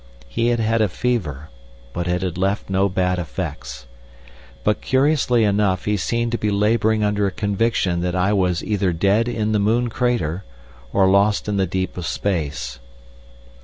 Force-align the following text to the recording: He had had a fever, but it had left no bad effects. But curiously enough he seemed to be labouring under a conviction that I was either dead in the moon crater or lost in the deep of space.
He 0.27 0.47
had 0.47 0.59
had 0.59 0.81
a 0.81 0.89
fever, 0.89 1.51
but 1.93 2.07
it 2.07 2.23
had 2.23 2.35
left 2.35 2.71
no 2.71 2.89
bad 2.89 3.19
effects. 3.19 3.85
But 4.63 4.81
curiously 4.81 5.43
enough 5.43 5.85
he 5.85 5.95
seemed 5.95 6.31
to 6.31 6.39
be 6.39 6.49
labouring 6.49 7.03
under 7.03 7.27
a 7.27 7.31
conviction 7.31 8.01
that 8.01 8.15
I 8.15 8.33
was 8.33 8.63
either 8.63 8.93
dead 8.93 9.27
in 9.27 9.51
the 9.51 9.59
moon 9.59 9.91
crater 9.91 10.43
or 10.91 11.07
lost 11.07 11.47
in 11.47 11.57
the 11.57 11.67
deep 11.67 11.97
of 11.97 12.07
space. 12.07 12.79